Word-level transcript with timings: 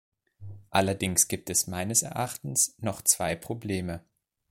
Allerdings 0.71 1.27
gibt 1.27 1.51
es 1.51 1.67
meines 1.67 2.01
Erachtens 2.01 2.73
noch 2.79 3.03
zwei 3.03 3.35
Probleme. 3.35 4.03